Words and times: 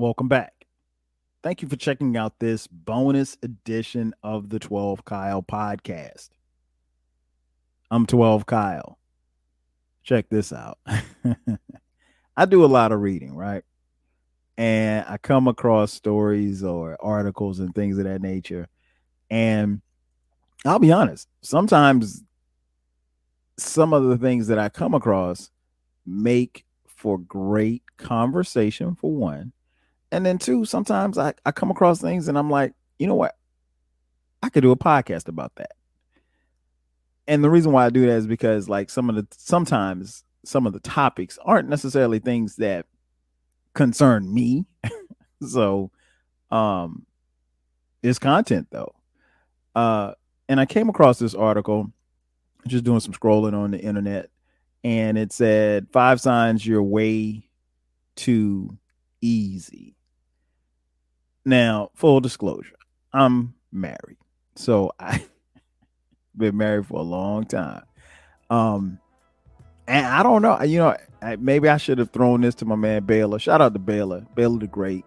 Welcome 0.00 0.28
back. 0.28 0.64
Thank 1.42 1.60
you 1.60 1.68
for 1.68 1.76
checking 1.76 2.16
out 2.16 2.38
this 2.38 2.66
bonus 2.66 3.36
edition 3.42 4.14
of 4.22 4.48
the 4.48 4.58
12 4.58 5.04
Kyle 5.04 5.42
podcast. 5.42 6.30
I'm 7.90 8.06
12 8.06 8.46
Kyle. 8.46 8.98
Check 10.02 10.30
this 10.30 10.54
out. 10.54 10.78
I 12.34 12.46
do 12.46 12.64
a 12.64 12.66
lot 12.66 12.92
of 12.92 13.02
reading, 13.02 13.36
right? 13.36 13.62
And 14.56 15.04
I 15.06 15.18
come 15.18 15.48
across 15.48 15.92
stories 15.92 16.64
or 16.64 16.96
articles 16.98 17.58
and 17.58 17.74
things 17.74 17.98
of 17.98 18.04
that 18.04 18.22
nature. 18.22 18.68
And 19.28 19.82
I'll 20.64 20.78
be 20.78 20.92
honest, 20.92 21.28
sometimes 21.42 22.24
some 23.58 23.92
of 23.92 24.04
the 24.04 24.16
things 24.16 24.46
that 24.46 24.58
I 24.58 24.70
come 24.70 24.94
across 24.94 25.50
make 26.06 26.64
for 26.86 27.18
great 27.18 27.82
conversation, 27.98 28.94
for 28.94 29.12
one. 29.12 29.52
And 30.12 30.26
then, 30.26 30.38
two, 30.38 30.64
sometimes 30.64 31.18
I, 31.18 31.34
I 31.46 31.52
come 31.52 31.70
across 31.70 32.00
things 32.00 32.28
and 32.28 32.36
I'm 32.36 32.50
like, 32.50 32.74
you 32.98 33.06
know 33.06 33.14
what? 33.14 33.36
I 34.42 34.48
could 34.48 34.62
do 34.62 34.72
a 34.72 34.76
podcast 34.76 35.28
about 35.28 35.54
that. 35.56 35.72
And 37.28 37.44
the 37.44 37.50
reason 37.50 37.72
why 37.72 37.86
I 37.86 37.90
do 37.90 38.06
that 38.06 38.16
is 38.16 38.26
because, 38.26 38.68
like, 38.68 38.90
some 38.90 39.08
of 39.08 39.16
the 39.16 39.26
sometimes 39.36 40.24
some 40.44 40.66
of 40.66 40.72
the 40.72 40.80
topics 40.80 41.38
aren't 41.44 41.68
necessarily 41.68 42.18
things 42.18 42.56
that 42.56 42.86
concern 43.74 44.32
me. 44.32 44.64
so, 45.46 45.90
um, 46.50 47.06
it's 48.02 48.18
content 48.18 48.68
though. 48.70 48.94
Uh, 49.74 50.12
and 50.48 50.58
I 50.58 50.66
came 50.66 50.88
across 50.88 51.18
this 51.18 51.34
article 51.34 51.92
just 52.66 52.84
doing 52.84 53.00
some 53.00 53.12
scrolling 53.12 53.54
on 53.54 53.70
the 53.70 53.78
internet, 53.78 54.30
and 54.82 55.16
it 55.16 55.32
said 55.32 55.86
five 55.92 56.20
signs 56.20 56.66
you're 56.66 56.82
way 56.82 57.48
too 58.16 58.76
easy. 59.20 59.94
Now, 61.50 61.90
full 61.94 62.20
disclosure, 62.20 62.76
I'm 63.12 63.54
married, 63.72 64.18
so 64.54 64.92
I've 64.98 65.28
been 66.36 66.56
married 66.56 66.86
for 66.86 67.00
a 67.00 67.02
long 67.02 67.44
time. 67.44 67.82
Um, 68.48 68.98
and 69.86 70.06
I 70.06 70.22
don't 70.22 70.42
know, 70.42 70.62
you 70.62 70.78
know, 70.78 70.96
maybe 71.38 71.68
I 71.68 71.76
should 71.76 71.98
have 71.98 72.10
thrown 72.10 72.40
this 72.40 72.54
to 72.56 72.64
my 72.64 72.76
man 72.76 73.04
Baylor. 73.04 73.38
Shout 73.38 73.60
out 73.60 73.72
to 73.72 73.78
Baylor, 73.78 74.26
Baylor 74.34 74.60
the 74.60 74.66
Great. 74.66 75.04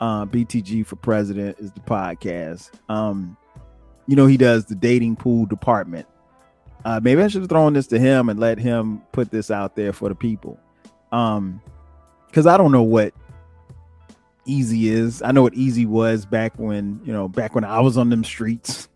Uh, 0.00 0.26
BTG 0.26 0.84
for 0.84 0.96
President 0.96 1.56
is 1.60 1.70
the 1.72 1.80
podcast. 1.80 2.70
Um, 2.88 3.36
you 4.08 4.16
know, 4.16 4.26
he 4.26 4.36
does 4.36 4.64
the 4.66 4.74
dating 4.74 5.14
pool 5.14 5.46
department 5.46 6.06
uh, 6.84 7.00
maybe 7.02 7.22
I 7.22 7.28
should 7.28 7.42
have 7.42 7.48
thrown 7.48 7.74
this 7.74 7.86
to 7.88 7.98
him 7.98 8.28
and 8.28 8.40
let 8.40 8.58
him 8.58 9.02
put 9.12 9.30
this 9.30 9.50
out 9.50 9.76
there 9.76 9.92
for 9.92 10.08
the 10.08 10.14
people. 10.14 10.58
Um, 11.12 11.60
because 12.26 12.46
I 12.46 12.56
don't 12.56 12.72
know 12.72 12.82
what 12.82 13.12
easy 14.44 14.88
is. 14.88 15.22
I 15.22 15.32
know 15.32 15.42
what 15.42 15.54
easy 15.54 15.86
was 15.86 16.26
back 16.26 16.52
when 16.56 17.00
you 17.04 17.12
know 17.12 17.28
back 17.28 17.54
when 17.54 17.64
I 17.64 17.80
was 17.80 17.96
on 17.96 18.08
them 18.08 18.24
streets. 18.24 18.88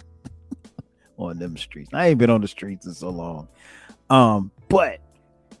on 1.18 1.38
them 1.38 1.56
streets. 1.56 1.90
I 1.92 2.08
ain't 2.08 2.18
been 2.18 2.30
on 2.30 2.40
the 2.40 2.48
streets 2.48 2.86
in 2.86 2.94
so 2.94 3.10
long. 3.10 3.48
Um, 4.10 4.50
but 4.68 5.00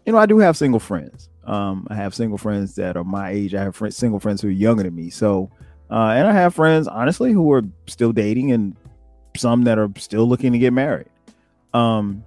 you 0.06 0.12
know, 0.12 0.18
I 0.18 0.26
do 0.26 0.38
have 0.38 0.56
single 0.56 0.80
friends. 0.80 1.28
Um, 1.44 1.86
I 1.90 1.94
have 1.94 2.14
single 2.14 2.38
friends 2.38 2.74
that 2.76 2.96
are 2.96 3.04
my 3.04 3.30
age. 3.30 3.54
I 3.54 3.62
have 3.62 3.76
friends, 3.76 3.96
single 3.96 4.20
friends 4.20 4.42
who 4.42 4.48
are 4.48 4.52
younger 4.52 4.82
than 4.82 4.94
me. 4.94 5.10
So, 5.10 5.50
uh, 5.90 6.12
and 6.16 6.26
I 6.26 6.32
have 6.32 6.54
friends, 6.54 6.86
honestly, 6.86 7.32
who 7.32 7.50
are 7.52 7.62
still 7.86 8.12
dating, 8.12 8.52
and 8.52 8.76
some 9.36 9.64
that 9.64 9.78
are 9.78 9.90
still 9.96 10.28
looking 10.28 10.52
to 10.52 10.58
get 10.58 10.72
married. 10.72 11.08
Um, 11.72 12.24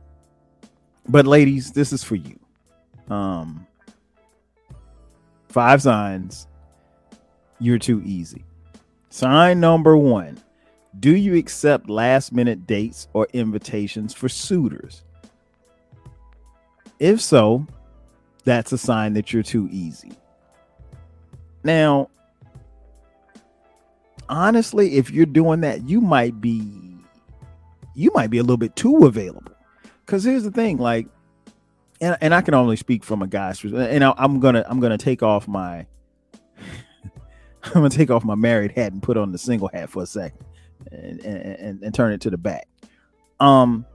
but 1.08 1.26
ladies, 1.26 1.72
this 1.72 1.94
is 1.94 2.04
for 2.04 2.16
you. 2.16 2.40
Um, 3.10 3.68
five 5.50 5.82
signs 5.82 6.48
you're 7.62 7.80
too 7.80 8.02
easy. 8.04 8.44
Sign 9.10 9.60
number 9.60 9.96
one 9.96 10.40
Do 11.00 11.16
you 11.16 11.36
accept 11.36 11.90
last 11.90 12.34
minute 12.34 12.66
dates 12.66 13.08
or 13.14 13.28
invitations 13.34 14.14
for 14.14 14.28
suitors? 14.28 15.04
If 17.00 17.22
so, 17.22 17.66
that's 18.44 18.72
a 18.72 18.78
sign 18.78 19.14
that 19.14 19.34
you're 19.34 19.44
too 19.44 19.68
easy. 19.72 20.12
Now, 21.64 22.10
honestly, 24.30 24.96
if 24.96 25.12
you're 25.12 25.26
doing 25.26 25.62
that, 25.62 25.88
you 25.88 26.02
might 26.02 26.42
be 26.42 26.66
you 27.94 28.12
might 28.14 28.30
be 28.30 28.38
a 28.38 28.42
little 28.42 28.58
bit 28.58 28.76
too 28.76 29.06
available. 29.06 29.52
Because 30.06 30.24
here's 30.24 30.44
the 30.44 30.52
thing, 30.52 30.78
like, 30.78 31.08
and, 32.00 32.18
and 32.22 32.34
I 32.34 32.42
can 32.42 32.54
only 32.54 32.76
speak 32.76 33.04
from 33.04 33.22
a 33.22 33.28
guy's 33.28 33.64
and 33.64 34.04
I, 34.04 34.14
I'm 34.18 34.40
gonna 34.40 34.66
I'm 34.68 34.80
gonna 34.80 34.98
take 34.98 35.22
off 35.22 35.48
my 35.48 35.86
I'm 37.64 37.74
gonna 37.74 37.90
take 37.90 38.10
off 38.10 38.24
my 38.24 38.36
married 38.36 38.72
hat 38.72 38.92
and 38.92 39.02
put 39.02 39.18
on 39.18 39.32
the 39.32 39.38
single 39.38 39.70
hat 39.74 39.90
for 39.90 40.04
a 40.04 40.06
second 40.06 40.46
and 40.92 41.20
and, 41.22 41.84
and 41.84 41.94
turn 41.94 42.14
it 42.14 42.22
to 42.22 42.30
the 42.30 42.38
back. 42.38 42.68
Um, 43.40 43.86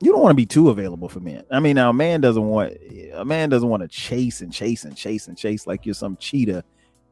you 0.00 0.12
don't 0.12 0.22
want 0.22 0.30
to 0.30 0.36
be 0.36 0.46
too 0.46 0.70
available 0.70 1.08
for 1.08 1.20
men. 1.20 1.44
I 1.50 1.60
mean, 1.60 1.76
now 1.76 1.90
a 1.90 1.92
man 1.92 2.20
doesn't 2.20 2.46
want 2.46 2.74
a 3.14 3.24
man 3.24 3.50
doesn't 3.50 3.68
want 3.68 3.82
to 3.82 3.88
chase 3.88 4.40
and 4.40 4.52
chase 4.52 4.84
and 4.84 4.96
chase 4.96 5.28
and 5.28 5.36
chase 5.36 5.66
like 5.66 5.84
you're 5.84 5.94
some 5.94 6.16
cheetah 6.16 6.64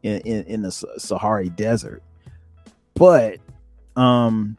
in 0.03 0.21
in, 0.23 0.45
in 0.45 0.63
the 0.63 0.71
Sahara 0.71 1.49
Desert. 1.51 2.03
But 2.95 3.39
um, 3.97 4.57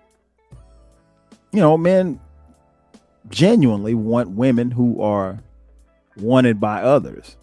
you 1.52 1.60
know, 1.60 1.78
men 1.78 2.20
genuinely 3.30 3.96
want 3.96 4.30
women 4.30 4.72
who 4.72 5.02
are 5.02 5.40
wanted 6.18 6.60
by 6.60 6.84
others. 6.84 7.38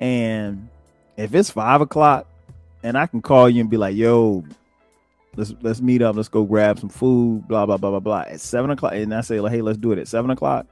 And 0.00 0.68
if 1.16 1.34
it's 1.34 1.50
five 1.50 1.80
o'clock 1.80 2.26
and 2.82 2.96
I 2.96 3.06
can 3.06 3.22
call 3.22 3.48
you 3.48 3.60
and 3.60 3.70
be 3.70 3.76
like, 3.76 3.96
yo, 3.96 4.44
let's 5.36 5.54
let's 5.62 5.80
meet 5.80 6.02
up, 6.02 6.16
let's 6.16 6.28
go 6.28 6.44
grab 6.44 6.78
some 6.78 6.88
food, 6.88 7.46
blah, 7.48 7.66
blah, 7.66 7.76
blah, 7.76 7.90
blah, 7.90 8.00
blah. 8.00 8.20
At 8.20 8.40
seven 8.40 8.70
o'clock, 8.70 8.92
and 8.94 9.14
I 9.14 9.20
say, 9.20 9.40
like, 9.40 9.52
hey, 9.52 9.62
let's 9.62 9.78
do 9.78 9.92
it 9.92 9.98
at 9.98 10.08
seven 10.08 10.30
o'clock, 10.30 10.66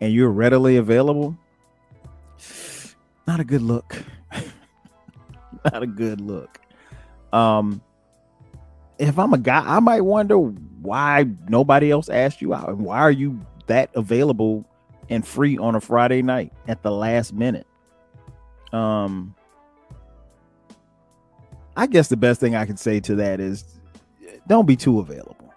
and 0.00 0.12
you're 0.12 0.30
readily 0.30 0.76
available, 0.76 1.36
not 3.26 3.40
a 3.40 3.44
good 3.44 3.62
look. 3.62 3.96
not 5.64 5.82
a 5.82 5.86
good 5.86 6.20
look. 6.20 6.58
Um, 7.32 7.80
if 8.98 9.18
I'm 9.18 9.32
a 9.32 9.38
guy, 9.38 9.62
I 9.64 9.80
might 9.80 10.02
wonder 10.02 10.36
why 10.36 11.26
nobody 11.48 11.90
else 11.90 12.08
asked 12.08 12.42
you 12.42 12.54
out. 12.54 12.68
And 12.68 12.80
why 12.80 12.98
are 12.98 13.10
you 13.10 13.40
that 13.66 13.90
available 13.94 14.64
and 15.08 15.26
free 15.26 15.58
on 15.58 15.74
a 15.74 15.80
Friday 15.80 16.22
night 16.22 16.52
at 16.68 16.82
the 16.82 16.90
last 16.90 17.32
minute? 17.32 17.66
Um, 18.72 19.34
I 21.76 21.86
guess 21.86 22.08
the 22.08 22.16
best 22.16 22.40
thing 22.40 22.54
I 22.54 22.66
can 22.66 22.76
say 22.76 23.00
to 23.00 23.14
that 23.16 23.40
is 23.40 23.64
don't 24.46 24.66
be 24.66 24.76
too 24.76 24.98
available. 25.00 25.52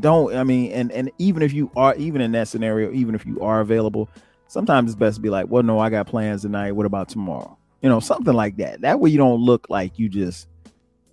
Don't 0.00 0.34
I 0.34 0.44
mean 0.44 0.72
and 0.72 0.90
and 0.92 1.10
even 1.18 1.42
if 1.42 1.52
you 1.52 1.70
are 1.76 1.94
even 1.96 2.20
in 2.20 2.32
that 2.32 2.48
scenario, 2.48 2.92
even 2.92 3.14
if 3.14 3.24
you 3.26 3.40
are 3.40 3.60
available, 3.60 4.08
sometimes 4.48 4.90
it's 4.90 4.98
best 4.98 5.16
to 5.16 5.20
be 5.20 5.30
like, 5.30 5.46
well, 5.48 5.62
no, 5.62 5.78
I 5.78 5.90
got 5.90 6.06
plans 6.06 6.42
tonight. 6.42 6.72
What 6.72 6.86
about 6.86 7.08
tomorrow? 7.08 7.56
You 7.82 7.88
know, 7.88 8.00
something 8.00 8.34
like 8.34 8.56
that. 8.56 8.80
That 8.80 9.00
way 9.00 9.10
you 9.10 9.18
don't 9.18 9.40
look 9.40 9.68
like 9.68 9.98
you 9.98 10.08
just 10.08 10.48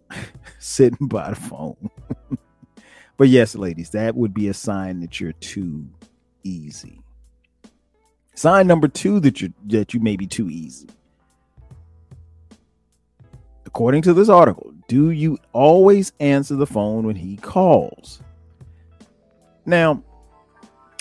sitting 0.60 1.08
by 1.08 1.32
the 1.32 1.36
phone. 1.36 1.90
but 3.18 3.28
yes, 3.28 3.56
ladies, 3.56 3.90
that 3.92 4.16
would 4.16 4.34
be 4.34 4.48
a 4.48 4.54
sign 4.54 5.02
that 5.02 5.20
you're 5.20 5.34
too 5.34 5.88
easy. 6.44 7.02
Sign 8.36 8.66
number 8.66 8.88
two 8.88 9.20
that 9.20 9.42
you 9.42 9.54
that 9.68 9.94
you 9.94 10.00
may 10.00 10.16
be 10.16 10.26
too 10.26 10.50
easy. 10.50 10.88
According 13.74 14.02
to 14.02 14.14
this 14.14 14.28
article, 14.28 14.74
do 14.90 15.12
you 15.12 15.38
always 15.54 16.12
answer 16.20 16.56
the 16.56 16.68
phone 16.68 17.06
when 17.06 17.16
he 17.16 17.38
calls? 17.38 18.22
Now, 19.66 20.04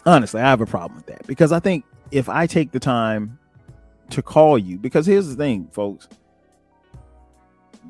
honestly, 0.06 0.40
I 0.40 0.48
have 0.48 0.60
a 0.60 0.66
problem 0.66 0.96
with 0.96 1.06
that 1.06 1.26
because 1.26 1.50
I 1.50 1.58
think 1.58 1.84
if 2.12 2.28
I 2.28 2.46
take 2.46 2.70
the 2.70 2.78
time 2.78 3.40
to 4.10 4.22
call 4.22 4.56
you, 4.56 4.78
because 4.78 5.04
here's 5.04 5.28
the 5.28 5.34
thing, 5.34 5.68
folks, 5.72 6.06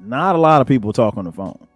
not 0.01 0.35
a 0.35 0.39
lot 0.39 0.63
of 0.63 0.67
people 0.67 0.95
talk 0.95 1.19
on 1.19 1.27
the 1.27 1.33
phone. 1.33 1.69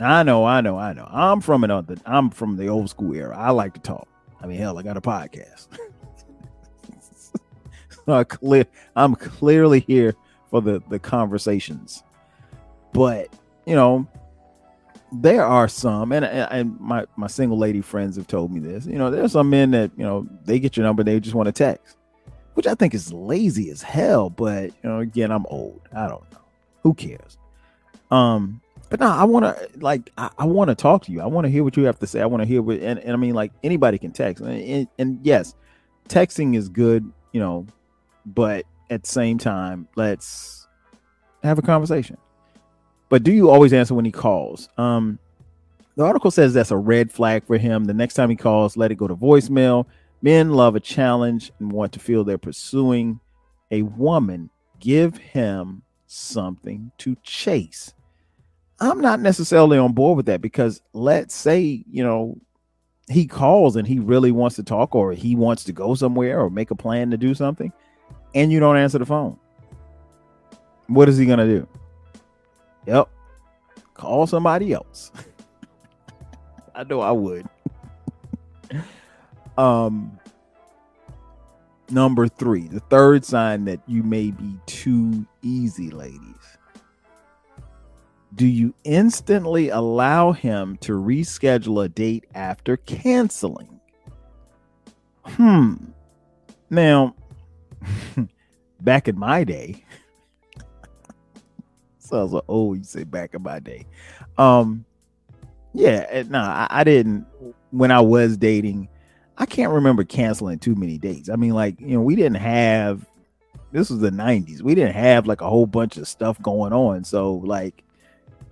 I 0.00 0.22
know, 0.22 0.44
I 0.44 0.60
know, 0.60 0.78
I 0.78 0.92
know. 0.92 1.08
I'm 1.10 1.40
from 1.40 1.64
another. 1.64 1.96
I'm 2.06 2.30
from 2.30 2.56
the 2.56 2.68
old 2.68 2.88
school 2.88 3.14
era. 3.14 3.36
I 3.36 3.50
like 3.50 3.74
to 3.74 3.80
talk. 3.80 4.06
I 4.40 4.46
mean, 4.46 4.58
hell, 4.58 4.78
I 4.78 4.82
got 4.82 4.96
a 4.96 5.00
podcast. 5.00 5.66
so 7.88 8.12
I 8.12 8.22
clear. 8.22 8.66
I'm 8.94 9.16
clearly 9.16 9.80
here 9.80 10.14
for 10.50 10.60
the 10.60 10.82
the 10.88 10.98
conversations. 10.98 12.04
But 12.92 13.28
you 13.66 13.74
know, 13.74 14.06
there 15.12 15.44
are 15.44 15.68
some, 15.68 16.12
and 16.12 16.24
and 16.24 16.78
my 16.80 17.06
my 17.16 17.26
single 17.26 17.58
lady 17.58 17.80
friends 17.80 18.16
have 18.16 18.26
told 18.26 18.52
me 18.52 18.60
this. 18.60 18.86
You 18.86 18.98
know, 18.98 19.10
there's 19.10 19.32
some 19.32 19.50
men 19.50 19.70
that 19.72 19.90
you 19.96 20.04
know 20.04 20.26
they 20.44 20.58
get 20.58 20.76
your 20.76 20.84
number, 20.84 21.02
they 21.02 21.20
just 21.20 21.34
want 21.34 21.46
to 21.46 21.52
text, 21.52 21.96
which 22.54 22.66
I 22.66 22.74
think 22.74 22.94
is 22.94 23.12
lazy 23.12 23.70
as 23.70 23.82
hell. 23.82 24.30
But 24.30 24.72
you 24.82 24.90
know, 24.90 25.00
again, 25.00 25.30
I'm 25.30 25.46
old. 25.46 25.80
I 25.94 26.08
don't 26.08 26.30
know. 26.32 26.38
Who 26.82 26.94
cares? 26.94 27.38
Um, 28.10 28.60
but 28.88 29.00
no, 29.00 29.06
I 29.06 29.24
want 29.24 29.44
to 29.44 29.70
like 29.78 30.10
I, 30.16 30.30
I 30.38 30.44
want 30.46 30.70
to 30.70 30.74
talk 30.74 31.04
to 31.04 31.12
you. 31.12 31.20
I 31.20 31.26
want 31.26 31.44
to 31.44 31.50
hear 31.50 31.64
what 31.64 31.76
you 31.76 31.84
have 31.84 31.98
to 32.00 32.06
say. 32.06 32.20
I 32.20 32.26
want 32.26 32.42
to 32.42 32.46
hear 32.46 32.62
what 32.62 32.78
and, 32.78 32.98
and 33.00 33.12
I 33.12 33.16
mean 33.16 33.34
like 33.34 33.52
anybody 33.62 33.98
can 33.98 34.12
text. 34.12 34.42
And, 34.42 34.60
and, 34.60 34.88
and 34.98 35.20
yes, 35.22 35.54
texting 36.08 36.56
is 36.56 36.68
good, 36.68 37.10
you 37.32 37.40
know, 37.40 37.66
but 38.24 38.64
at 38.90 39.02
the 39.02 39.08
same 39.08 39.38
time, 39.38 39.88
let's 39.96 40.68
have 41.42 41.58
a 41.58 41.62
conversation. 41.62 42.16
But 43.08 43.22
do 43.22 43.32
you 43.32 43.50
always 43.50 43.72
answer 43.72 43.94
when 43.94 44.04
he 44.04 44.12
calls? 44.12 44.68
Um, 44.76 45.18
the 45.96 46.04
article 46.04 46.30
says 46.30 46.52
that's 46.52 46.70
a 46.70 46.76
red 46.76 47.10
flag 47.10 47.44
for 47.46 47.56
him. 47.56 47.84
The 47.84 47.94
next 47.94 48.14
time 48.14 48.30
he 48.30 48.36
calls, 48.36 48.76
let 48.76 48.90
it 48.90 48.96
go 48.96 49.08
to 49.08 49.16
voicemail. 49.16 49.86
Men 50.22 50.50
love 50.50 50.76
a 50.76 50.80
challenge 50.80 51.52
and 51.58 51.72
want 51.72 51.92
to 51.92 52.00
feel 52.00 52.24
they're 52.24 52.38
pursuing 52.38 53.20
a 53.70 53.82
woman. 53.82 54.50
Give 54.80 55.16
him 55.16 55.82
something 56.06 56.90
to 56.98 57.16
chase. 57.22 57.94
I'm 58.78 59.00
not 59.00 59.20
necessarily 59.20 59.78
on 59.78 59.92
board 59.92 60.18
with 60.18 60.26
that 60.26 60.42
because 60.42 60.82
let's 60.92 61.34
say, 61.34 61.84
you 61.90 62.04
know, 62.04 62.38
he 63.08 63.26
calls 63.26 63.76
and 63.76 63.86
he 63.86 63.98
really 63.98 64.32
wants 64.32 64.56
to 64.56 64.62
talk 64.62 64.94
or 64.94 65.12
he 65.12 65.34
wants 65.36 65.64
to 65.64 65.72
go 65.72 65.94
somewhere 65.94 66.40
or 66.40 66.50
make 66.50 66.70
a 66.70 66.74
plan 66.74 67.10
to 67.10 67.16
do 67.16 67.34
something 67.34 67.72
and 68.34 68.52
you 68.52 68.60
don't 68.60 68.76
answer 68.76 68.98
the 68.98 69.06
phone. 69.06 69.38
What 70.88 71.08
is 71.08 71.16
he 71.16 71.24
going 71.24 71.38
to 71.38 71.46
do? 71.46 71.68
Yep. 72.86 73.08
Call 73.94 74.26
somebody 74.26 74.72
else. 74.72 75.10
I 76.74 76.84
know 76.84 77.00
I 77.00 77.12
would. 77.12 77.46
um 79.56 80.18
number 81.90 82.28
3, 82.28 82.68
the 82.68 82.80
third 82.80 83.24
sign 83.24 83.64
that 83.64 83.80
you 83.86 84.02
may 84.02 84.30
be 84.30 84.58
too 84.66 85.26
easy, 85.42 85.90
ladies. 85.90 86.58
Do 88.34 88.46
you 88.46 88.74
instantly 88.84 89.70
allow 89.70 90.32
him 90.32 90.76
to 90.78 90.92
reschedule 90.92 91.84
a 91.84 91.88
date 91.88 92.26
after 92.34 92.76
canceling? 92.76 93.80
Hmm. 95.24 95.74
Now, 96.68 97.14
back 98.80 99.08
in 99.08 99.18
my 99.18 99.44
day, 99.44 99.84
sounds 102.06 102.32
like 102.32 102.44
oh, 102.48 102.74
you 102.74 102.84
say 102.84 103.04
back 103.04 103.34
in 103.34 103.42
my 103.42 103.58
day. 103.58 103.86
Um, 104.38 104.84
yeah, 105.72 106.06
eh, 106.08 106.24
no, 106.28 106.38
I, 106.38 106.66
I 106.70 106.84
didn't. 106.84 107.26
When 107.70 107.90
I 107.90 108.00
was 108.00 108.36
dating, 108.36 108.88
I 109.36 109.46
can't 109.46 109.72
remember 109.72 110.04
canceling 110.04 110.58
too 110.58 110.74
many 110.74 110.98
dates. 110.98 111.28
I 111.28 111.36
mean, 111.36 111.52
like 111.52 111.80
you 111.80 111.88
know, 111.88 112.00
we 112.00 112.16
didn't 112.16 112.36
have. 112.36 113.06
This 113.72 113.90
was 113.90 114.00
the 114.00 114.10
'90s. 114.10 114.62
We 114.62 114.74
didn't 114.74 114.94
have 114.94 115.26
like 115.26 115.40
a 115.40 115.48
whole 115.48 115.66
bunch 115.66 115.96
of 115.98 116.08
stuff 116.08 116.40
going 116.40 116.72
on. 116.72 117.04
So 117.04 117.34
like, 117.34 117.82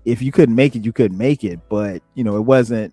if 0.04 0.20
you 0.20 0.32
couldn't 0.32 0.54
make 0.54 0.76
it, 0.76 0.84
you 0.84 0.92
couldn't 0.92 1.16
make 1.16 1.44
it. 1.44 1.60
But 1.68 2.02
you 2.14 2.24
know, 2.24 2.36
it 2.36 2.42
wasn't. 2.42 2.92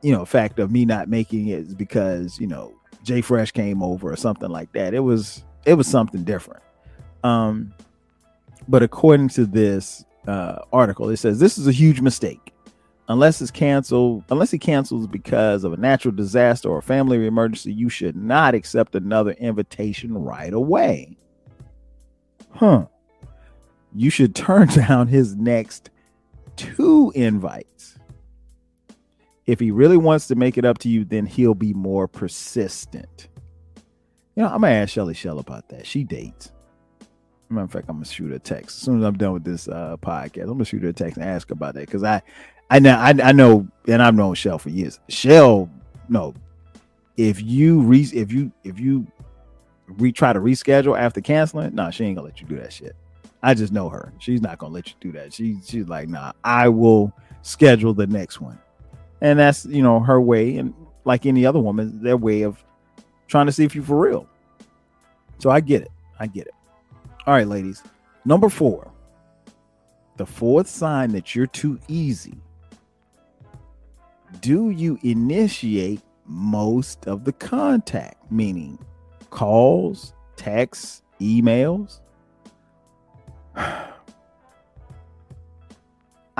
You 0.00 0.12
know, 0.12 0.24
fact 0.24 0.60
of 0.60 0.70
me 0.70 0.84
not 0.84 1.08
making 1.08 1.48
it 1.48 1.76
because 1.76 2.38
you 2.40 2.46
know 2.46 2.72
Jay 3.02 3.20
Fresh 3.20 3.52
came 3.52 3.82
over 3.82 4.12
or 4.12 4.16
something 4.16 4.48
like 4.48 4.72
that. 4.72 4.94
It 4.94 5.00
was 5.00 5.44
it 5.64 5.74
was 5.74 5.86
something 5.86 6.24
different. 6.24 6.62
Um, 7.24 7.74
but 8.68 8.82
according 8.82 9.30
to 9.30 9.46
this 9.46 10.04
uh, 10.26 10.60
article, 10.72 11.08
it 11.08 11.16
says 11.16 11.40
this 11.40 11.58
is 11.58 11.66
a 11.66 11.72
huge 11.72 12.00
mistake. 12.00 12.52
Unless 13.10 13.40
it's 13.40 13.50
canceled, 13.50 14.24
unless 14.28 14.50
he 14.50 14.58
cancels 14.58 15.06
because 15.06 15.64
of 15.64 15.72
a 15.72 15.78
natural 15.78 16.14
disaster 16.14 16.68
or 16.68 16.78
a 16.78 16.82
family 16.82 17.26
emergency, 17.26 17.72
you 17.72 17.88
should 17.88 18.14
not 18.14 18.54
accept 18.54 18.94
another 18.94 19.30
invitation 19.32 20.12
right 20.12 20.52
away. 20.52 21.16
Huh. 22.50 22.86
You 23.94 24.10
should 24.10 24.34
turn 24.34 24.68
down 24.88 25.08
his 25.08 25.34
next 25.34 25.88
two 26.56 27.10
invites. 27.14 27.98
If 29.46 29.58
he 29.58 29.70
really 29.70 29.96
wants 29.96 30.26
to 30.28 30.34
make 30.34 30.58
it 30.58 30.66
up 30.66 30.76
to 30.78 30.90
you, 30.90 31.06
then 31.06 31.24
he'll 31.24 31.54
be 31.54 31.72
more 31.72 32.06
persistent. 32.06 33.28
You 34.36 34.42
know, 34.42 34.50
I'm 34.50 34.60
gonna 34.60 34.74
ask 34.74 34.92
Shelly 34.92 35.14
Shell 35.14 35.38
about 35.38 35.70
that. 35.70 35.86
She 35.86 36.04
dates. 36.04 36.52
Matter 37.50 37.64
of 37.64 37.70
fact, 37.70 37.86
I'm 37.88 37.96
gonna 37.96 38.04
shoot 38.04 38.32
a 38.32 38.38
text 38.38 38.76
as 38.76 38.82
soon 38.82 38.98
as 38.98 39.04
I'm 39.04 39.16
done 39.16 39.32
with 39.32 39.44
this 39.44 39.68
uh, 39.68 39.96
podcast. 40.02 40.42
I'm 40.42 40.48
gonna 40.52 40.64
shoot 40.66 40.84
a 40.84 40.92
text 40.92 41.16
and 41.16 41.26
ask 41.26 41.50
about 41.50 41.74
that 41.74 41.86
because 41.86 42.04
I, 42.04 42.20
I 42.70 42.78
know, 42.78 42.90
I, 42.90 43.14
I, 43.22 43.32
know, 43.32 43.66
and 43.86 44.02
I've 44.02 44.14
known 44.14 44.34
Shell 44.34 44.58
for 44.58 44.68
years. 44.68 45.00
Shell, 45.08 45.70
no, 46.10 46.34
if 47.16 47.42
you 47.42 47.80
re, 47.80 48.06
if 48.12 48.30
you 48.30 48.52
if 48.64 48.78
you 48.78 49.06
re 49.86 50.12
try 50.12 50.34
to 50.34 50.40
reschedule 50.40 50.98
after 50.98 51.22
canceling, 51.22 51.74
nah, 51.74 51.88
she 51.90 52.04
ain't 52.04 52.16
gonna 52.16 52.26
let 52.26 52.40
you 52.40 52.46
do 52.46 52.56
that 52.56 52.72
shit. 52.72 52.94
I 53.42 53.54
just 53.54 53.72
know 53.72 53.88
her. 53.88 54.12
She's 54.18 54.42
not 54.42 54.58
gonna 54.58 54.74
let 54.74 54.88
you 54.88 54.94
do 55.00 55.12
that. 55.12 55.32
She 55.32 55.58
she's 55.64 55.88
like, 55.88 56.08
nah, 56.08 56.32
I 56.44 56.68
will 56.68 57.12
schedule 57.40 57.94
the 57.94 58.06
next 58.06 58.42
one, 58.42 58.58
and 59.22 59.38
that's 59.38 59.64
you 59.64 59.82
know 59.82 60.00
her 60.00 60.20
way, 60.20 60.58
and 60.58 60.74
like 61.04 61.24
any 61.24 61.46
other 61.46 61.60
woman, 61.60 62.02
their 62.02 62.18
way 62.18 62.42
of 62.42 62.62
trying 63.26 63.46
to 63.46 63.52
see 63.52 63.64
if 63.64 63.74
you 63.74 63.82
for 63.82 63.98
real. 63.98 64.28
So 65.38 65.50
I 65.50 65.60
get 65.60 65.82
it. 65.82 65.90
I 66.20 66.26
get 66.26 66.46
it. 66.46 66.54
All 67.28 67.34
right, 67.34 67.46
ladies. 67.46 67.84
Number 68.24 68.48
four, 68.48 68.90
the 70.16 70.24
fourth 70.24 70.66
sign 70.66 71.12
that 71.12 71.34
you're 71.34 71.46
too 71.46 71.78
easy. 71.86 72.40
Do 74.40 74.70
you 74.70 74.98
initiate 75.02 76.00
most 76.24 77.06
of 77.06 77.24
the 77.24 77.34
contact, 77.34 78.32
meaning 78.32 78.78
calls, 79.28 80.14
texts, 80.36 81.02
emails? 81.20 82.00
I 83.54 83.92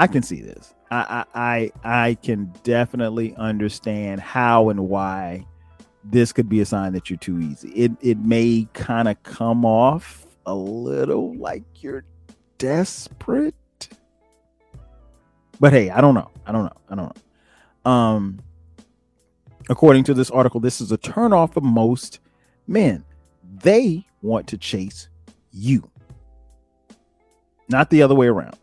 can 0.06 0.22
see 0.22 0.40
this. 0.40 0.72
I, 0.90 1.26
I 1.34 1.70
I 1.84 2.14
can 2.22 2.50
definitely 2.62 3.34
understand 3.36 4.22
how 4.22 4.70
and 4.70 4.88
why 4.88 5.44
this 6.02 6.32
could 6.32 6.48
be 6.48 6.60
a 6.60 6.64
sign 6.64 6.94
that 6.94 7.10
you're 7.10 7.18
too 7.18 7.40
easy. 7.40 7.68
It 7.72 7.92
it 8.00 8.16
may 8.20 8.66
kind 8.72 9.06
of 9.06 9.22
come 9.22 9.66
off 9.66 10.24
a 10.48 10.54
little 10.54 11.36
like 11.36 11.82
you're 11.82 12.04
desperate. 12.56 13.54
But 15.60 15.72
hey, 15.72 15.90
I 15.90 16.00
don't 16.00 16.14
know. 16.14 16.30
I 16.46 16.52
don't 16.52 16.64
know. 16.64 16.80
I 16.88 16.94
don't 16.94 17.16
know. 17.84 17.90
Um 17.90 18.40
according 19.68 20.04
to 20.04 20.14
this 20.14 20.30
article, 20.30 20.58
this 20.58 20.80
is 20.80 20.90
a 20.90 20.96
turnoff 20.96 21.52
for 21.52 21.60
most 21.60 22.20
men. 22.66 23.04
They 23.62 24.06
want 24.22 24.46
to 24.48 24.56
chase 24.56 25.08
you. 25.52 25.90
Not 27.68 27.90
the 27.90 28.02
other 28.02 28.14
way 28.14 28.28
around. 28.28 28.56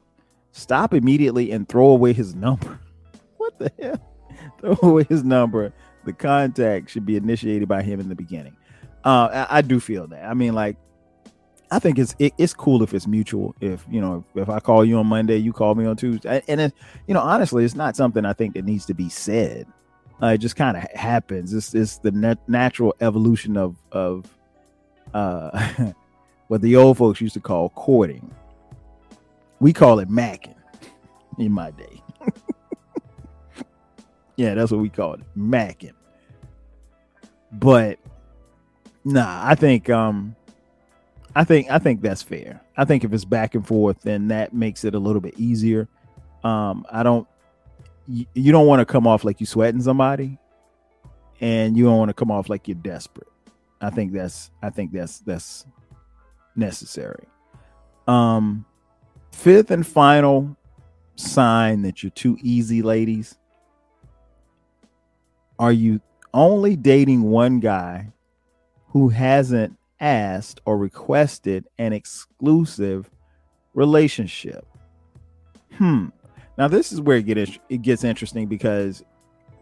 Stop 0.54 0.94
immediately 0.94 1.52
and 1.52 1.70
throw 1.70 1.90
away 1.90 2.14
his 2.14 2.36
number. 2.36 2.80
What 3.38 3.60
the 3.60 3.72
hell? 3.80 4.02
Throw 4.60 4.90
away 4.90 5.04
his 5.04 5.24
number. 5.24 5.72
The 6.04 6.14
contact 6.14 6.90
should 6.90 7.06
be 7.06 7.16
initiated 7.16 7.68
by 7.68 7.84
him 7.84 8.00
in 8.00 8.10
the 8.10 8.16
beginning. 8.16 8.58
Uh, 9.04 9.46
I, 9.48 9.58
I 9.58 9.62
do 9.62 9.80
feel 9.80 10.08
that. 10.08 10.26
I 10.26 10.34
mean, 10.34 10.54
like 10.56 10.78
I 11.75 11.80
think 11.80 12.00
it's 12.00 12.16
it, 12.19 12.33
it's 12.38 12.54
cool 12.54 12.83
if 12.83 12.94
it's 12.94 13.06
mutual. 13.06 13.54
If 13.60 13.86
you 13.92 14.00
know, 14.00 14.24
if, 14.33 14.48
I 14.48 14.62
call 14.62 14.86
you 14.86 14.98
on 14.98 15.07
Monday, 15.07 15.36
you 15.36 15.51
call 15.51 15.75
me 15.75 15.86
on 15.86 15.98
Tuesday, 15.98 16.41
and 16.48 16.72
you 17.05 17.13
know, 17.13 17.20
honestly, 17.20 17.65
it's 17.65 17.75
not 17.75 17.98
something 17.98 18.24
I 18.24 18.32
think 18.32 18.53
that 18.53 18.63
needs 18.63 18.86
to 18.86 18.94
be 18.94 19.10
said. 19.10 19.67
Uh, 20.24 20.27
it 20.27 20.38
just 20.38 20.55
kind 20.55 20.77
of 20.77 20.84
happens. 20.94 21.53
It's 21.53 21.75
it's 21.75 21.98
the 21.98 22.12
nat- 22.12 22.48
natural 22.48 22.96
evolution 23.01 23.58
of 23.58 23.75
of 23.91 24.25
uh, 25.13 25.91
what 26.48 26.62
the 26.62 26.77
old 26.77 26.98
folks 26.98 27.20
used 27.20 27.34
to 27.34 27.41
call 27.41 27.67
courting. 27.72 28.34
We 29.60 29.74
call 29.74 30.00
it 30.00 30.08
macking 30.08 30.55
in 31.39 31.51
my 31.51 31.72
day. 31.72 32.01
yeah, 34.38 34.53
that's 34.53 34.72
what 34.72 34.79
we 34.79 34.88
call 34.88 35.15
it, 35.15 35.24
macking. 35.38 35.91
But 37.51 38.00
nah, 39.03 39.46
I 39.46 39.55
think 39.55 39.89
um 39.89 40.38
I 41.36 41.44
think 41.44 41.70
I 41.70 41.80
think 41.80 42.01
that's 42.01 42.22
fair. 42.22 42.62
I 42.77 42.86
think 42.86 43.04
if 43.04 43.13
it's 43.13 43.25
back 43.25 43.56
and 43.56 43.68
forth, 43.68 44.01
then 44.01 44.30
that 44.30 44.54
makes 44.54 44.86
it 44.86 44.96
a 44.96 45.00
little 45.00 45.22
bit 45.22 45.38
easier. 45.38 45.88
Um, 46.44 46.86
I 46.89 47.04
don't. 47.04 47.27
You, 48.08 48.25
you 48.34 48.51
don't 48.51 48.68
want 48.68 48.80
to 48.80 48.86
come 48.86 49.06
off 49.06 49.24
like 49.25 49.39
you're 49.39 49.48
sweating 49.48 49.82
somebody, 49.82 50.38
and 51.42 51.75
you 51.75 51.84
don't 51.86 51.98
want 51.98 52.10
to 52.10 52.13
come 52.13 52.32
off 52.32 52.50
like 52.50 52.68
you're 52.68 52.75
desperate. 52.75 53.27
I 53.82 53.89
think 53.89 54.13
that's 54.13 54.50
I 54.62 54.70
think 54.70 54.94
that's 54.94 55.20
that's 55.20 55.65
necessary. 56.56 57.25
Um, 58.08 58.65
fifth 59.32 59.72
and 59.72 59.86
final 59.86 60.56
sign 61.15 61.82
that 61.82 62.01
you're 62.01 62.12
too 62.12 62.38
easy, 62.42 62.82
ladies. 62.82 63.38
Are 65.60 65.72
you 65.72 66.01
only 66.34 66.75
dating 66.75 67.24
one 67.24 67.60
guy 67.60 68.13
who 68.88 69.10
hasn't 69.10 69.77
asked 70.00 70.62
or 70.66 70.78
requested 70.78 71.66
an 71.78 71.94
exclusive 71.94 73.10
relationship. 73.74 74.66
Hmm. 75.74 76.08
Now 76.58 76.68
this 76.68 76.92
is 76.92 77.02
where 77.02 77.18
it 77.18 77.25
gets 77.25 77.60
it 77.70 77.82
gets 77.82 78.04
interesting 78.04 78.48
because 78.48 79.04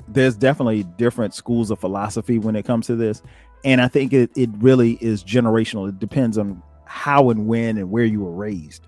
there's 0.08 0.36
definitely 0.36 0.84
different 0.84 1.34
schools 1.34 1.72
of 1.72 1.80
philosophy 1.80 2.38
when 2.38 2.56
it 2.56 2.66
comes 2.66 2.88
to 2.88 2.96
this, 2.96 3.22
and 3.63 3.82
I 3.82 3.88
think 3.88 4.13
it 4.13 4.32
it 4.36 4.50
really 4.58 4.98
is 5.02 5.24
generational. 5.24 5.90
It 5.90 6.00
depends 6.00 6.38
on 6.38 6.62
how 6.86 7.30
and 7.30 7.48
when 7.48 7.78
and 7.78 7.90
where 7.90 8.06
you 8.06 8.22
were 8.22 8.32
raised. 8.32 8.88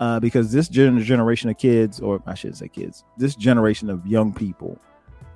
Uh, 0.00 0.18
because 0.18 0.50
this 0.50 0.68
gen- 0.68 1.00
generation 1.02 1.48
of 1.48 1.56
kids, 1.56 2.00
or 2.00 2.20
I 2.26 2.34
shouldn't 2.34 2.58
say 2.58 2.66
kids, 2.66 3.04
this 3.16 3.36
generation 3.36 3.88
of 3.88 4.04
young 4.04 4.34
people, 4.34 4.76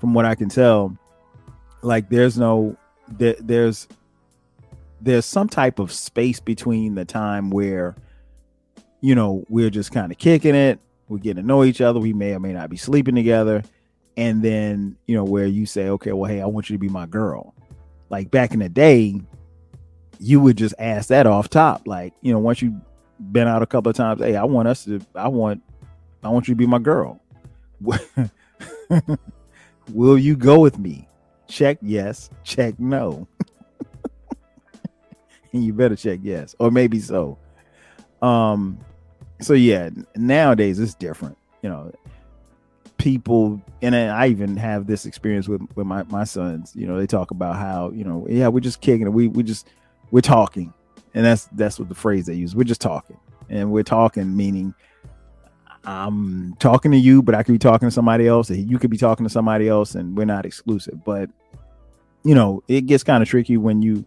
from 0.01 0.15
what 0.15 0.25
I 0.25 0.35
can 0.35 0.49
tell, 0.49 0.97
like 1.83 2.09
there's 2.09 2.37
no 2.37 2.77
there, 3.09 3.37
there's 3.39 3.87
there's 5.01 5.25
some 5.25 5.49
type 5.49 5.79
of 5.79 5.93
space 5.93 6.41
between 6.41 6.95
the 6.95 7.05
time 7.05 7.51
where 7.51 7.97
you 9.01 9.15
know, 9.15 9.45
we're 9.49 9.71
just 9.71 9.93
kind 9.93 10.11
of 10.13 10.19
kicking 10.19 10.55
it. 10.55 10.81
We're 11.09 11.19
getting 11.19 11.43
to 11.43 11.47
know 11.47 11.65
each 11.65 11.81
other. 11.81 12.01
We 12.01 12.13
may 12.13 12.35
or 12.35 12.41
may 12.41 12.53
not 12.53 12.69
be 12.71 12.77
sleeping 12.77 13.15
together. 13.15 13.63
And 14.17 14.43
then, 14.43 14.97
you 15.07 15.15
know, 15.15 15.25
where 15.25 15.47
you 15.47 15.65
say, 15.65 15.89
okay, 15.91 16.13
well, 16.13 16.29
hey, 16.31 16.41
I 16.43 16.47
want 16.47 16.69
you 16.69 16.75
to 16.75 16.81
be 16.81 16.89
my 16.89 17.07
girl. 17.07 17.55
Like 18.11 18.31
back 18.31 18.53
in 18.53 18.59
the 18.59 18.69
day, 18.69 19.21
you 20.19 20.41
would 20.41 20.57
just 20.57 20.75
ask 20.79 21.09
that 21.09 21.27
off 21.27 21.49
top. 21.49 21.87
Like, 21.87 22.15
you 22.21 22.33
know, 22.33 22.41
once 22.41 22.61
you 22.61 22.81
been 23.31 23.47
out 23.47 23.63
a 23.63 23.67
couple 23.67 23.91
of 23.91 23.97
times, 23.97 24.21
hey, 24.21 24.35
I 24.35 24.45
want 24.45 24.67
us 24.69 24.85
to, 24.87 25.01
I 25.15 25.29
want, 25.29 25.63
I 26.23 26.31
want 26.31 26.49
you 26.49 26.55
to 26.55 26.59
be 26.59 26.67
my 26.67 26.81
girl. 26.81 27.21
Will 29.93 30.19
you 30.19 30.37
go 30.37 30.59
with 30.59 30.79
me? 30.79 31.09
Check 31.47 31.79
yes, 31.81 32.29
check 32.43 32.79
no. 32.81 33.29
You 35.53 35.73
better 35.73 35.97
check 35.97 36.21
yes, 36.23 36.55
or 36.59 36.71
maybe 36.71 36.99
so. 36.99 37.39
Um, 38.23 38.79
so 39.41 39.55
yeah, 39.55 39.91
nowadays 40.17 40.79
it's 40.79 40.95
different. 40.95 41.37
You 41.63 41.71
know, 41.71 41.93
people, 42.99 43.61
and 43.83 43.95
I 43.95 44.29
even 44.29 44.57
have 44.57 44.87
this 44.87 45.07
experience 45.07 45.49
with 45.49 45.63
with 45.75 45.87
my 45.87 46.03
my 46.05 46.25
sons. 46.25 46.73
You 46.75 46.87
know, 46.87 46.99
they 46.99 47.07
talk 47.07 47.31
about 47.31 47.57
how 47.57 47.91
you 47.91 48.05
know, 48.05 48.27
yeah, 48.29 48.49
we're 48.49 48.61
just 48.61 48.81
kicking. 48.81 49.13
We 49.13 49.29
we 49.29 49.43
just 49.43 49.69
we're 50.11 50.21
talking, 50.21 50.73
and 51.15 51.25
that's 51.25 51.47
that's 51.53 51.79
what 51.79 51.89
the 51.89 51.95
phrase 51.95 52.27
they 52.27 52.35
use. 52.35 52.55
We're 52.55 52.65
just 52.65 52.81
talking, 52.81 53.19
and 53.49 53.71
we're 53.71 53.83
talking 53.83 54.37
meaning 54.37 54.75
I'm 55.89 56.55
talking 56.57 56.91
to 56.91 56.99
you, 56.99 57.23
but 57.23 57.35
I 57.35 57.43
could 57.43 57.53
be 57.53 57.59
talking 57.59 57.89
to 57.89 57.93
somebody 57.93 58.27
else, 58.27 58.51
and 58.51 58.71
you 58.71 58.79
could 58.79 58.91
be 58.91 58.99
talking 58.99 59.25
to 59.25 59.31
somebody 59.31 59.69
else, 59.69 59.95
and 59.95 60.17
we're 60.17 60.27
not 60.27 60.45
exclusive. 60.45 61.03
But 61.03 61.31
you 62.25 62.35
know, 62.35 62.63
it 62.69 62.83
gets 62.83 63.03
kind 63.03 63.23
of 63.23 63.29
tricky 63.29 63.57
when 63.57 63.81
you, 63.81 64.05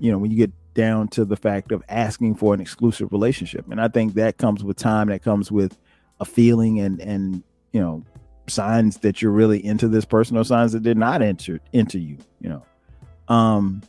you 0.00 0.10
know, 0.10 0.18
when 0.18 0.32
you 0.32 0.36
get 0.36 0.50
down 0.74 1.08
to 1.08 1.24
the 1.24 1.36
fact 1.36 1.72
of 1.72 1.82
asking 1.88 2.34
for 2.34 2.52
an 2.52 2.60
exclusive 2.60 3.12
relationship. 3.12 3.64
And 3.70 3.80
I 3.80 3.88
think 3.88 4.14
that 4.14 4.36
comes 4.36 4.62
with 4.62 4.76
time, 4.76 5.08
that 5.08 5.22
comes 5.22 5.50
with 5.50 5.78
a 6.20 6.24
feeling 6.24 6.80
and 6.80 7.00
and 7.00 7.42
you 7.72 7.80
know, 7.80 8.04
signs 8.46 8.98
that 8.98 9.22
you're 9.22 9.32
really 9.32 9.64
into 9.64 9.88
this 9.88 10.04
person 10.04 10.36
or 10.36 10.44
signs 10.44 10.72
that 10.72 10.82
they're 10.82 10.94
not 10.94 11.22
into 11.22 11.58
into 11.72 11.98
you, 11.98 12.18
you 12.40 12.48
know. 12.48 13.34
Um 13.34 13.82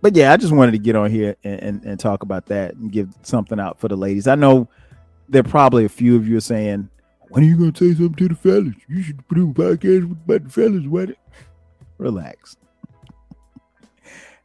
but 0.00 0.14
yeah, 0.14 0.32
I 0.32 0.36
just 0.36 0.52
wanted 0.52 0.72
to 0.72 0.78
get 0.78 0.96
on 0.96 1.10
here 1.10 1.34
and, 1.44 1.62
and, 1.62 1.84
and 1.84 2.00
talk 2.00 2.22
about 2.22 2.46
that 2.46 2.74
and 2.74 2.92
give 2.92 3.08
something 3.22 3.58
out 3.58 3.80
for 3.80 3.88
the 3.88 3.96
ladies. 3.96 4.26
I 4.26 4.34
know 4.34 4.68
there 5.28 5.40
are 5.40 5.44
probably 5.44 5.86
a 5.86 5.88
few 5.88 6.14
of 6.16 6.28
you 6.28 6.36
are 6.36 6.42
saying, 6.42 6.90
when 7.30 7.42
are 7.42 7.46
you 7.46 7.56
gonna 7.56 7.74
say 7.74 7.94
something 7.94 8.14
to 8.14 8.28
the 8.28 8.34
fellas? 8.34 8.74
You 8.88 9.02
should 9.02 9.26
do 9.28 9.50
a 9.50 9.54
podcast 9.54 10.04
about 10.10 10.44
the 10.44 10.50
fellas, 10.50 10.86
what? 10.86 11.16
Relax 11.98 12.56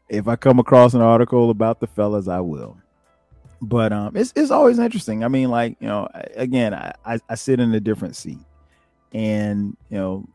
if 0.09 0.27
I 0.27 0.35
come 0.35 0.59
across 0.59 0.93
an 0.93 1.01
article 1.01 1.49
about 1.49 1.79
the 1.79 1.87
fellas, 1.87 2.27
I 2.27 2.39
will. 2.39 2.77
But 3.61 3.91
um, 3.91 4.15
it's 4.15 4.33
it's 4.35 4.51
always 4.51 4.79
interesting. 4.79 5.23
I 5.23 5.27
mean, 5.27 5.49
like 5.49 5.77
you 5.79 5.87
know, 5.87 6.07
again, 6.35 6.73
I, 6.73 6.93
I, 7.05 7.19
I 7.29 7.35
sit 7.35 7.59
in 7.59 7.73
a 7.73 7.79
different 7.79 8.15
seat, 8.15 8.39
and 9.13 9.75
you 9.89 9.97
know, 9.97 10.29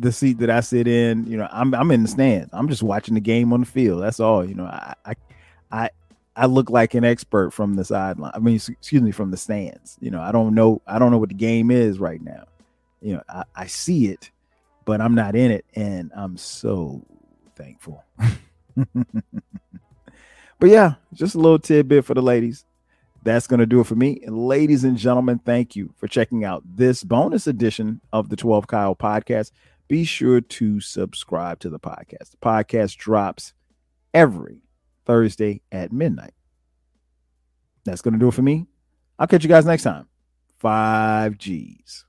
the 0.00 0.12
seat 0.12 0.38
that 0.38 0.50
I 0.50 0.60
sit 0.60 0.86
in, 0.86 1.26
you 1.26 1.36
know, 1.36 1.48
I'm 1.50 1.74
I'm 1.74 1.90
in 1.90 2.02
the 2.02 2.08
stands. 2.08 2.50
I'm 2.52 2.68
just 2.68 2.82
watching 2.82 3.14
the 3.14 3.20
game 3.20 3.52
on 3.52 3.60
the 3.60 3.66
field. 3.66 4.02
That's 4.02 4.20
all. 4.20 4.44
You 4.44 4.54
know, 4.54 4.64
I 4.64 4.94
I 5.72 5.90
I, 6.36 6.46
look 6.46 6.70
like 6.70 6.94
an 6.94 7.04
expert 7.04 7.50
from 7.52 7.74
the 7.74 7.84
sideline. 7.84 8.32
I 8.34 8.38
mean, 8.38 8.56
excuse 8.56 9.02
me, 9.02 9.10
from 9.10 9.30
the 9.32 9.36
stands. 9.36 9.96
You 10.00 10.10
know, 10.10 10.20
I 10.20 10.30
don't 10.30 10.54
know 10.54 10.80
I 10.86 11.00
don't 11.00 11.10
know 11.10 11.18
what 11.18 11.30
the 11.30 11.34
game 11.34 11.72
is 11.72 11.98
right 11.98 12.22
now. 12.22 12.44
You 13.02 13.14
know, 13.14 13.22
I, 13.28 13.42
I 13.56 13.66
see 13.66 14.06
it, 14.06 14.30
but 14.84 15.00
I'm 15.00 15.16
not 15.16 15.34
in 15.34 15.50
it, 15.50 15.64
and 15.74 16.12
I'm 16.14 16.36
so 16.36 17.02
thankful. 17.56 18.04
but 20.58 20.68
yeah, 20.68 20.94
just 21.12 21.34
a 21.34 21.38
little 21.38 21.58
tidbit 21.58 22.04
for 22.04 22.14
the 22.14 22.22
ladies. 22.22 22.64
That's 23.22 23.48
going 23.48 23.60
to 23.60 23.66
do 23.66 23.80
it 23.80 23.86
for 23.86 23.96
me. 23.96 24.20
And 24.24 24.46
ladies 24.46 24.84
and 24.84 24.96
gentlemen, 24.96 25.40
thank 25.40 25.74
you 25.74 25.92
for 25.96 26.06
checking 26.06 26.44
out 26.44 26.62
this 26.64 27.02
bonus 27.02 27.48
edition 27.48 28.00
of 28.12 28.28
the 28.28 28.36
12 28.36 28.68
Kyle 28.68 28.94
podcast. 28.94 29.50
Be 29.88 30.04
sure 30.04 30.40
to 30.40 30.80
subscribe 30.80 31.58
to 31.60 31.70
the 31.70 31.80
podcast. 31.80 32.30
The 32.30 32.36
podcast 32.40 32.96
drops 32.96 33.52
every 34.14 34.62
Thursday 35.04 35.62
at 35.72 35.92
midnight. 35.92 36.34
That's 37.84 38.02
going 38.02 38.14
to 38.14 38.20
do 38.20 38.28
it 38.28 38.34
for 38.34 38.42
me. 38.42 38.66
I'll 39.18 39.26
catch 39.26 39.42
you 39.42 39.48
guys 39.48 39.64
next 39.64 39.84
time. 39.84 40.08
Five 40.58 41.38
G's. 41.38 42.04